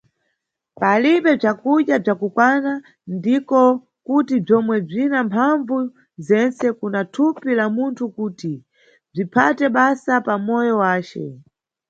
Palibe 0.79 1.31
bzakudya 1.39 1.95
bzakukwana 2.03 2.71
ndiko 3.15 3.59
kuti 4.05 4.35
bzomwe 4.45 4.75
bzina 4.87 5.17
mphambvu 5.27 5.75
zentse 6.27 6.67
kuna 6.79 7.01
thupi 7.13 7.49
la 7.59 7.65
munthu 7.75 8.05
kuti 8.15 8.51
bziphate 9.11 9.65
basa 9.75 10.13
pa 10.25 10.35
moyo 10.45 10.75
wace. 10.83 11.23